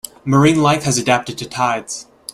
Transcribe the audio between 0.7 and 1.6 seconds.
has adapted to